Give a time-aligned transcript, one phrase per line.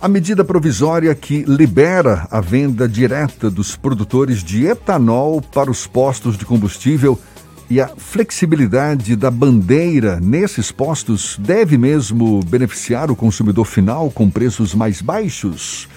[0.00, 6.38] A medida provisória que libera a venda direta dos produtores de etanol para os postos
[6.38, 7.18] de combustível
[7.68, 14.72] e a flexibilidade da bandeira nesses postos deve mesmo beneficiar o consumidor final com preços
[14.72, 15.88] mais baixos?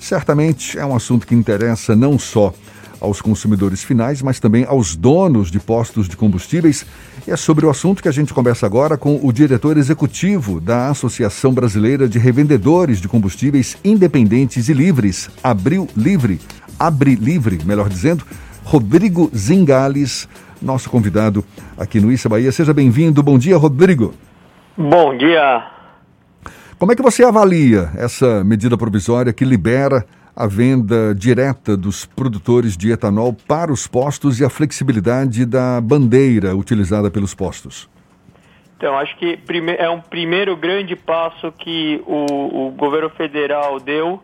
[0.00, 2.54] Certamente é um assunto que interessa não só
[3.02, 6.86] aos consumidores finais, mas também aos donos de postos de combustíveis.
[7.26, 10.88] E é sobre o assunto que a gente conversa agora com o diretor executivo da
[10.88, 16.40] Associação Brasileira de Revendedores de Combustíveis Independentes e Livres, Abril Livre,
[16.78, 18.24] Abre Livre, melhor dizendo,
[18.64, 20.28] Rodrigo Zingales,
[20.60, 21.44] nosso convidado
[21.76, 22.52] aqui no Issa Bahia.
[22.52, 23.20] Seja bem-vindo.
[23.22, 24.14] Bom dia, Rodrigo.
[24.76, 25.66] Bom dia.
[26.78, 30.04] Como é que você avalia essa medida provisória que libera
[30.34, 36.56] a venda direta dos produtores de etanol para os postos e a flexibilidade da bandeira
[36.56, 37.88] utilizada pelos postos?
[38.76, 39.38] Então, acho que
[39.78, 44.20] é um primeiro grande passo que o, o governo federal deu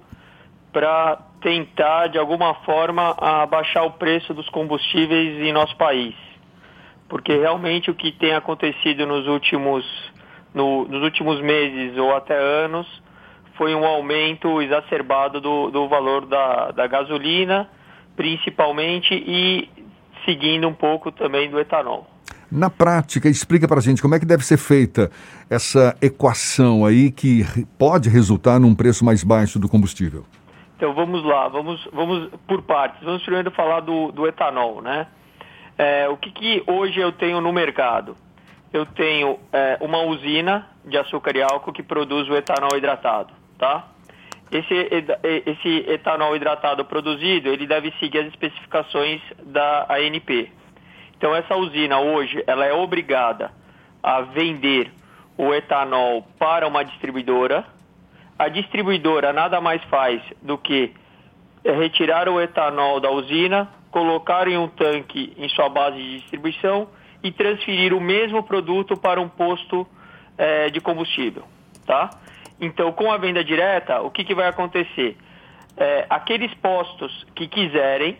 [0.72, 6.14] para tentar, de alguma forma, abaixar o preço dos combustíveis em nosso país.
[7.08, 9.84] Porque realmente o que tem acontecido nos últimos,
[10.52, 12.86] no, nos últimos meses ou até anos
[13.58, 17.68] foi um aumento exacerbado do, do valor da, da gasolina,
[18.16, 19.68] principalmente, e
[20.24, 22.06] seguindo um pouco também do etanol.
[22.50, 25.10] Na prática, explica para a gente como é que deve ser feita
[25.50, 27.44] essa equação aí que
[27.76, 30.24] pode resultar num preço mais baixo do combustível.
[30.76, 33.02] Então vamos lá, vamos, vamos por partes.
[33.04, 35.08] Vamos primeiro falar do, do etanol, né?
[35.76, 38.16] É, o que, que hoje eu tenho no mercado?
[38.72, 43.88] Eu tenho é, uma usina de açúcar e álcool que produz o etanol hidratado tá?
[44.50, 44.88] Esse,
[45.46, 50.50] esse etanol hidratado produzido, ele deve seguir as especificações da ANP.
[51.16, 53.50] Então, essa usina hoje, ela é obrigada
[54.02, 54.90] a vender
[55.36, 57.64] o etanol para uma distribuidora.
[58.38, 60.94] A distribuidora nada mais faz do que
[61.64, 66.88] retirar o etanol da usina, colocar em um tanque em sua base de distribuição
[67.22, 69.86] e transferir o mesmo produto para um posto
[70.36, 71.42] é, de combustível,
[71.84, 72.10] tá?
[72.60, 75.16] Então, com a venda direta, o que, que vai acontecer?
[75.76, 78.18] É, aqueles postos que quiserem,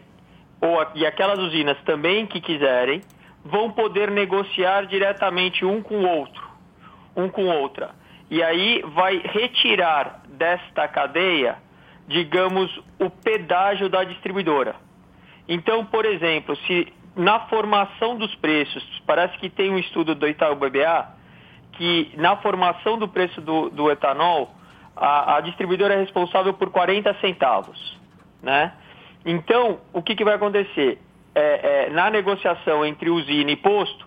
[0.60, 3.00] ou, e aquelas usinas também que quiserem,
[3.44, 6.42] vão poder negociar diretamente um com o outro,
[7.16, 7.90] um com outra.
[8.30, 11.56] E aí vai retirar desta cadeia,
[12.06, 14.76] digamos, o pedágio da distribuidora.
[15.48, 20.54] Então, por exemplo, se na formação dos preços, parece que tem um estudo do Itaú
[20.54, 21.17] BBA,
[21.78, 24.50] que na formação do preço do, do etanol,
[24.96, 27.96] a, a, distribuidora é responsável por 40 centavos,
[28.42, 28.72] né?
[29.24, 31.00] Então, o que, que vai acontecer?
[31.34, 34.06] É, é, na negociação entre usina e posto,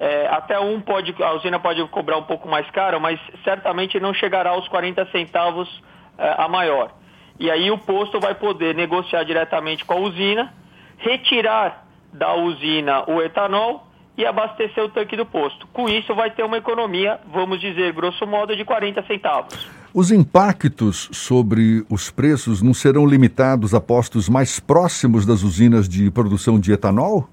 [0.00, 4.14] é, até um pode, a usina pode cobrar um pouco mais caro, mas certamente não
[4.14, 5.68] chegará aos 40 centavos
[6.16, 6.92] é, a maior.
[7.38, 10.54] E aí o posto vai poder negociar diretamente com a usina,
[10.96, 15.66] retirar da usina o etanol e abastecer o tanque do posto.
[15.68, 19.68] Com isso, vai ter uma economia, vamos dizer, grosso modo, de 40 centavos.
[19.94, 26.10] Os impactos sobre os preços não serão limitados a postos mais próximos das usinas de
[26.10, 27.28] produção de etanol?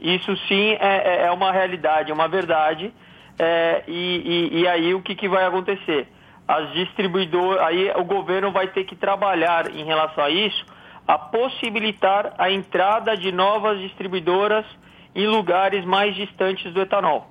[0.00, 2.92] Isso sim é, é, é uma realidade, é uma verdade.
[3.38, 6.06] É, e, e, e, aí o que, que vai acontecer?
[6.46, 10.64] As distribuidoras, aí o governo vai ter que trabalhar em relação a isso,
[11.06, 14.66] a possibilitar a entrada de novas distribuidoras
[15.14, 17.30] em lugares mais distantes do etanol.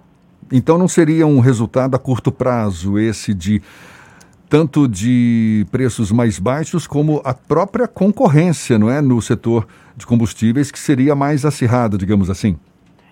[0.51, 3.61] Então não seria um resultado a curto prazo esse de
[4.49, 10.71] tanto de preços mais baixos como a própria concorrência, não é, no setor de combustíveis
[10.71, 12.57] que seria mais acirrada, digamos assim.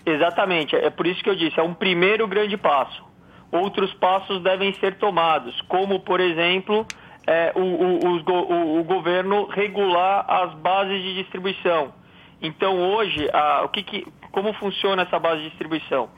[0.03, 3.05] Exatamente, é por isso que eu disse, é um primeiro grande passo.
[3.51, 6.85] Outros passos devem ser tomados, como por exemplo,
[7.27, 11.93] é, o, o, o, o governo regular as bases de distribuição.
[12.41, 16.09] Então hoje, a, o que, que como funciona essa base de distribuição?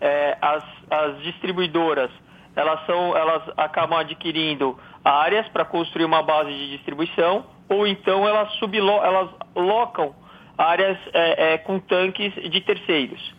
[0.00, 2.10] É, as, as distribuidoras
[2.54, 8.52] elas, são, elas acabam adquirindo áreas para construir uma base de distribuição ou então elas,
[8.54, 10.14] sublo, elas locam
[10.56, 13.34] áreas é, é, com tanques de terceiros.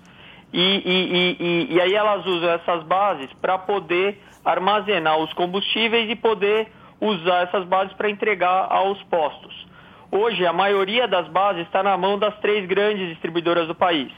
[0.51, 6.15] E, e, e, e, aí elas usam essas bases para poder armazenar os combustíveis e
[6.15, 6.71] poder
[7.01, 9.65] usar essas bases para entregar aos postos.
[10.15, 14.11] Hoje, a maioria das bases está na mão das três grandes distribuidoras do país,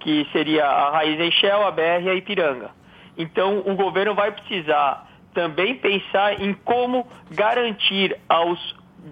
[0.00, 2.72] que seria a Raiz Enchel, a BR e a Ipiranga.
[3.16, 8.58] Então, o governo vai precisar também pensar em como garantir aos,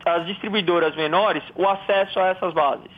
[0.04, 2.90] às distribuidoras menores o acesso a essas bases.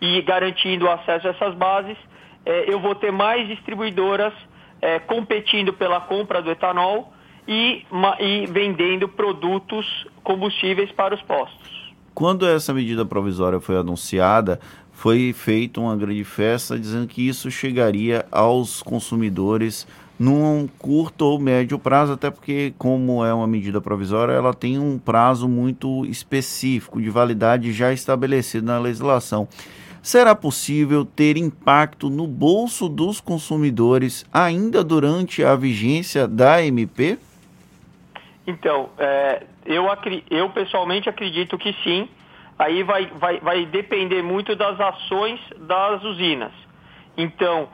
[0.00, 1.96] E garantindo o acesso a essas bases,
[2.44, 4.34] eh, eu vou ter mais distribuidoras
[4.82, 7.12] eh, competindo pela compra do etanol
[7.46, 7.86] e,
[8.18, 9.86] e vendendo produtos
[10.24, 11.83] combustíveis para os postos.
[12.14, 14.60] Quando essa medida provisória foi anunciada,
[14.92, 19.84] foi feita uma grande festa dizendo que isso chegaria aos consumidores
[20.16, 24.96] num curto ou médio prazo, até porque, como é uma medida provisória, ela tem um
[24.96, 29.48] prazo muito específico de validade já estabelecido na legislação.
[30.00, 37.18] Será possível ter impacto no bolso dos consumidores ainda durante a vigência da MP?
[38.46, 39.86] Então, é, eu,
[40.30, 42.08] eu pessoalmente acredito que sim.
[42.58, 46.52] Aí vai, vai, vai depender muito das ações das usinas.
[47.16, 47.68] Então,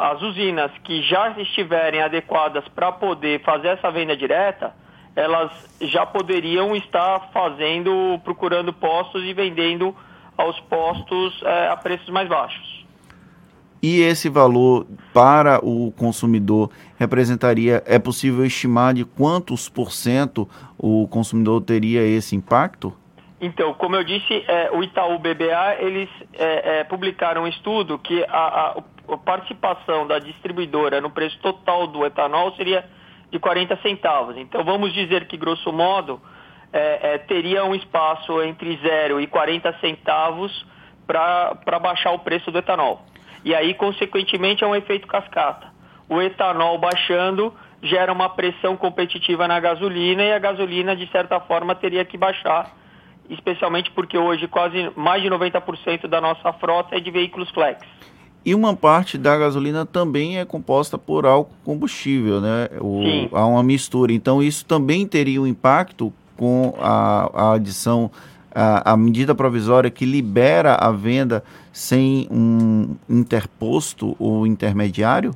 [0.00, 4.72] as usinas que já estiverem adequadas para poder fazer essa venda direta,
[5.16, 5.50] elas
[5.80, 9.94] já poderiam estar fazendo, procurando postos e vendendo
[10.38, 12.71] aos postos é, a preços mais baixos.
[13.82, 20.48] E esse valor para o consumidor representaria, é possível estimar de quantos por cento
[20.78, 22.96] o consumidor teria esse impacto?
[23.40, 28.22] Então, como eu disse, é, o Itaú BBA, eles é, é, publicaram um estudo que
[28.28, 28.82] a, a,
[29.14, 32.88] a, participação da distribuidora no preço total do etanol seria
[33.32, 34.36] de 40 centavos.
[34.36, 36.20] Então, vamos dizer que, grosso modo,
[36.72, 40.64] é, é, teria um espaço entre 0 e 40 centavos
[41.04, 43.04] para baixar o preço do etanol.
[43.44, 45.66] E aí, consequentemente, é um efeito cascata.
[46.08, 47.52] O etanol baixando
[47.82, 52.70] gera uma pressão competitiva na gasolina e a gasolina, de certa forma, teria que baixar
[53.28, 57.80] especialmente porque hoje quase mais de 90% da nossa frota é de veículos flex.
[58.44, 62.68] E uma parte da gasolina também é composta por álcool combustível, né?
[62.80, 63.28] O, Sim.
[63.32, 64.12] Há uma mistura.
[64.12, 68.10] Então isso também teria um impacto com a, a adição,
[68.54, 75.32] a, a medida provisória que libera a venda sem um interposto ou intermediário?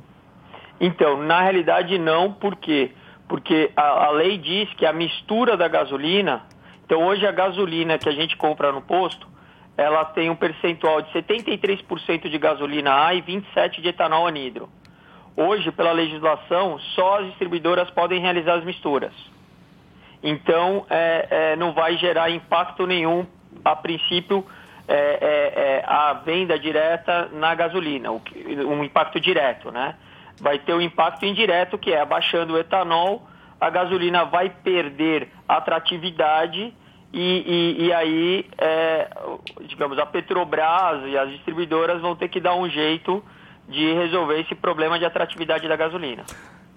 [0.79, 2.91] Então, na realidade não, por quê?
[3.27, 6.43] Porque a, a lei diz que a mistura da gasolina
[6.87, 9.27] então hoje a gasolina que a gente compra no posto,
[9.75, 14.69] ela tem um percentual de 73% de gasolina A e 27% de etanol anidro.
[15.35, 19.11] Hoje, pela legislação, só as distribuidoras podem realizar as misturas.
[20.21, 23.25] Então, é, é, não vai gerar impacto nenhum,
[23.63, 24.45] a princípio,
[24.87, 29.95] é, é, é a venda direta na gasolina, um impacto direto, né?
[30.39, 33.27] Vai ter um impacto indireto, que é abaixando o etanol,
[33.59, 36.73] a gasolina vai perder atratividade
[37.11, 39.09] e, e, e aí, é,
[39.61, 43.23] digamos, a Petrobras e as distribuidoras vão ter que dar um jeito
[43.67, 46.23] de resolver esse problema de atratividade da gasolina.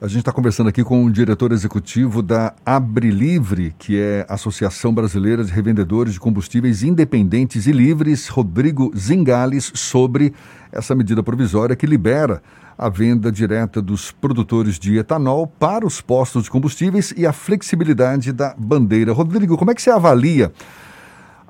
[0.03, 4.95] A gente está conversando aqui com o diretor executivo da Abrilivre, que é a Associação
[4.95, 10.33] Brasileira de Revendedores de Combustíveis Independentes e Livres, Rodrigo Zingales, sobre
[10.73, 12.43] essa medida provisória que libera
[12.79, 18.33] a venda direta dos produtores de etanol para os postos de combustíveis e a flexibilidade
[18.33, 19.13] da bandeira.
[19.13, 20.51] Rodrigo, como é que você avalia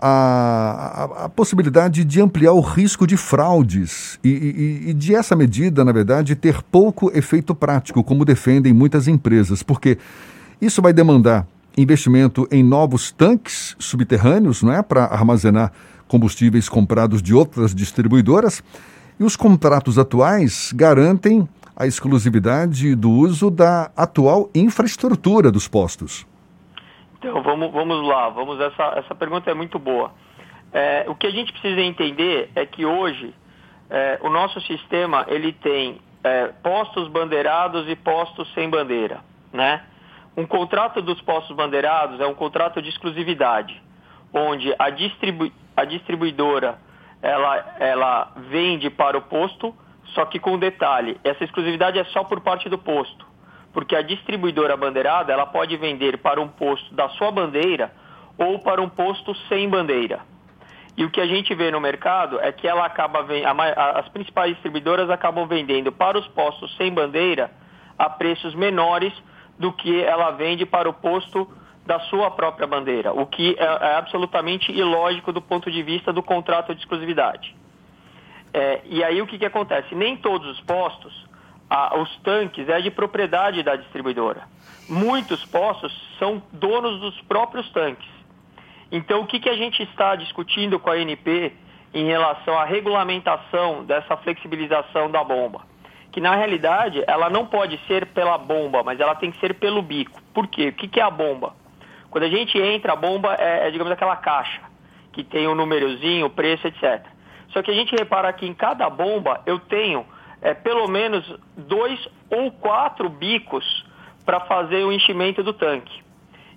[0.02, 5.37] a, a, a possibilidade de ampliar o risco de fraudes e, e, e de essa
[5.37, 9.62] medida, na verdade, ter pouco efeito prático, como defendem muitas empresas?
[9.62, 9.99] Porque
[10.58, 15.70] isso vai demandar investimento em novos tanques subterrâneos, não é, para armazenar
[16.08, 18.62] combustíveis comprados de outras distribuidoras
[19.19, 26.26] e os contratos atuais garantem a exclusividade do uso da atual infraestrutura dos postos.
[27.20, 28.31] Então, vamos, vamos lá.
[28.31, 30.11] Vamos essa, essa pergunta é muito boa.
[30.73, 33.35] É, o que a gente precisa entender é que hoje
[33.90, 39.21] é, o nosso sistema ele tem é, postos bandeirados e postos sem bandeira,
[39.52, 39.83] né?
[40.35, 43.83] Um contrato dos postos bandeirados é um contrato de exclusividade,
[44.33, 46.78] onde a, distribu a distribuidora
[47.21, 49.75] ela, ela vende para o posto,
[50.14, 53.26] só que com detalhe, essa exclusividade é só por parte do posto,
[53.72, 57.92] porque a distribuidora bandeirada ela pode vender para um posto da sua bandeira
[58.36, 60.20] ou para um posto sem bandeira.
[60.96, 63.24] E o que a gente vê no mercado é que ela acaba
[63.98, 67.50] as principais distribuidoras acabam vendendo para os postos sem bandeira
[67.98, 69.12] a preços menores
[69.58, 71.48] do que ela vende para o posto
[71.86, 76.22] da sua própria bandeira, o que é, é absolutamente ilógico do ponto de vista do
[76.22, 77.54] contrato de exclusividade.
[78.52, 79.94] É, e aí o que, que acontece?
[79.94, 81.26] Nem todos os postos,
[81.70, 84.42] a, os tanques é de propriedade da distribuidora.
[84.88, 88.08] Muitos postos são donos dos próprios tanques.
[88.90, 91.52] Então o que, que a gente está discutindo com a ANP
[91.94, 95.62] em relação à regulamentação dessa flexibilização da bomba?
[96.10, 99.80] Que na realidade ela não pode ser pela bomba, mas ela tem que ser pelo
[99.80, 100.20] bico.
[100.34, 100.70] Por quê?
[100.70, 101.54] O que, que é a bomba?
[102.10, 104.60] Quando a gente entra, a bomba é, é, digamos, aquela caixa,
[105.12, 107.06] que tem o um númerozinho, o preço, etc.
[107.50, 110.04] Só que a gente repara que em cada bomba eu tenho
[110.42, 111.25] é, pelo menos
[111.56, 113.85] dois ou quatro bicos
[114.25, 116.02] para fazer o enchimento do tanque.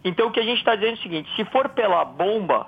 [0.04, 2.68] Então o que a gente está dizendo é o seguinte: se for pela bomba,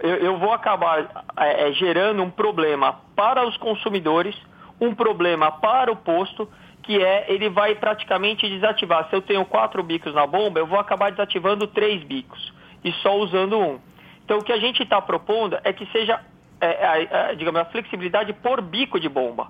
[0.00, 4.36] eu, eu vou acabar é, é, gerando um problema para os consumidores,
[4.80, 6.48] um problema para o posto,
[6.82, 9.08] que é ele vai praticamente desativar.
[9.08, 12.52] Se eu tenho quatro bicos na bomba, eu vou acabar desativando três bicos
[12.84, 13.78] e só usando um.
[14.24, 16.20] Então o que a gente está propondo é que seja,
[16.60, 19.48] é, é, digamos, a flexibilidade por bico de bomba.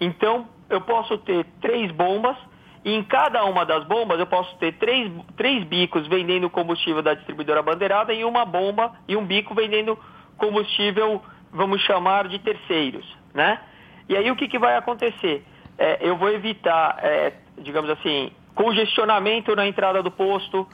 [0.00, 2.36] Então eu posso ter três bombas
[2.84, 7.14] e em cada uma das bombas eu posso ter três, três bicos vendendo combustível da
[7.14, 9.98] distribuidora bandeirada e uma bomba e um bico vendendo
[10.36, 13.60] combustível, vamos chamar de terceiros, né?
[14.08, 15.44] E aí o que, que vai acontecer?
[15.78, 20.68] É, eu vou evitar, é, digamos assim, congestionamento na entrada do posto,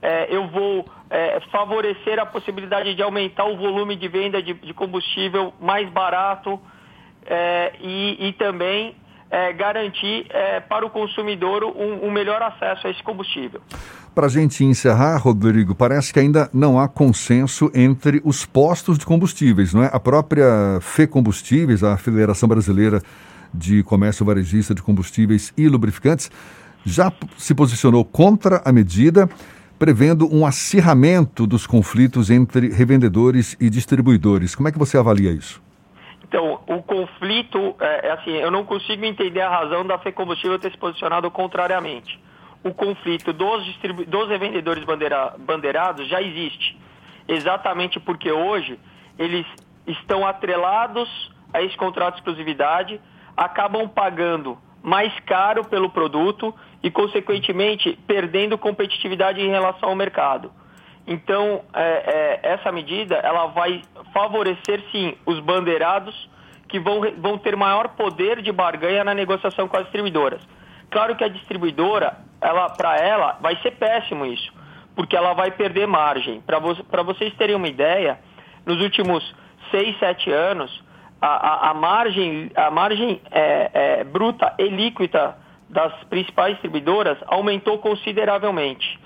[0.00, 4.72] é, eu vou é, favorecer a possibilidade de aumentar o volume de venda de, de
[4.72, 6.60] combustível mais barato
[7.26, 8.94] é, e, e também
[9.30, 13.60] é, garantir é, para o consumidor um, um, melhor acesso a esse combustível.
[14.14, 19.04] Para a gente encerrar, Rodrigo, parece que ainda não há consenso entre os postos de
[19.04, 19.90] combustíveis, não é?
[19.92, 23.02] A própria FE Combustíveis, a Federação Brasileira
[23.52, 26.30] de Comércio Varejista de Combustíveis e Lubrificantes,
[26.84, 29.28] já se posicionou contra a medida,
[29.78, 34.54] prevendo um acirramento dos conflitos entre revendedores e distribuidores.
[34.54, 35.65] Como é que você avalia isso?
[36.28, 40.72] Então, o conflito, é, é, assim, eu não consigo entender a razão da Combustível ter
[40.72, 42.18] se posicionado contrariamente.
[42.64, 43.64] O conflito dos,
[44.08, 46.76] dos revendedores bandeira, bandeirados já existe,
[47.28, 48.76] exatamente porque hoje
[49.16, 49.46] eles
[49.86, 51.08] estão atrelados
[51.54, 53.00] a esse contrato de exclusividade,
[53.36, 56.52] acabam pagando mais caro pelo produto
[56.82, 60.50] e, consequentemente, perdendo competitividade em relação ao mercado.
[61.06, 63.82] Então, é, é, essa medida ela vai
[64.12, 66.28] favorecer, sim, os bandeirados
[66.68, 70.40] que vão, vão ter maior poder de barganha na negociação com as distribuidoras.
[70.90, 74.52] Claro que a distribuidora, ela, para ela, vai ser péssimo isso,
[74.96, 76.40] porque ela vai perder margem.
[76.40, 78.18] Para vo vocês terem uma ideia,
[78.64, 79.22] nos últimos
[79.70, 80.84] seis, sete anos,
[81.20, 85.36] a, a, a margem, a margem é, é, bruta e líquida
[85.68, 88.98] das principais distribuidoras aumentou consideravelmente.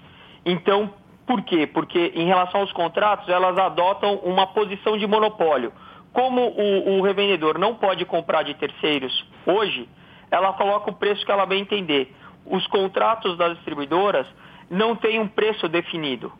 [0.44, 0.90] Então,
[1.26, 1.66] por quê?
[1.66, 5.72] Porque em relação aos contratos, elas adotam uma posição de monopólio.
[6.12, 9.88] Como o, o revendedor não pode comprar de terceiros hoje,
[10.30, 12.14] ela coloca o preço que ela bem entender.
[12.44, 14.26] Os contratos das distribuidoras
[14.68, 16.32] não têm um preço definido.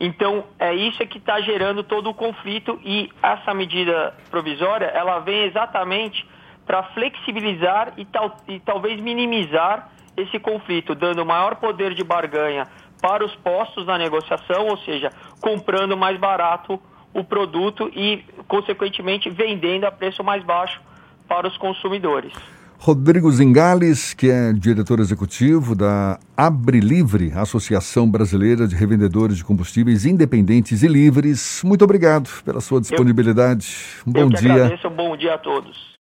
[0.00, 5.44] Então, é isso que está gerando todo o conflito e essa medida provisória, ela vem
[5.44, 6.24] exatamente
[6.64, 12.66] para flexibilizar e, tal, e talvez minimizar esse conflito, dando maior poder de barganha
[13.00, 16.80] para os postos na negociação, ou seja, comprando mais barato
[17.12, 20.80] o produto e, consequentemente, vendendo a preço mais baixo
[21.26, 22.32] para os consumidores.
[22.80, 30.06] Rodrigo Zingales, que é diretor executivo da Abre Livre, Associação Brasileira de Revendedores de Combustíveis
[30.06, 31.60] Independentes e Livres.
[31.64, 33.66] Muito obrigado pela sua disponibilidade.
[34.06, 34.52] Um bom eu dia.
[34.52, 35.97] Agradeço, um bom dia a todos.